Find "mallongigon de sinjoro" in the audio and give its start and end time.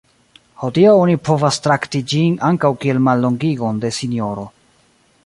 3.09-4.49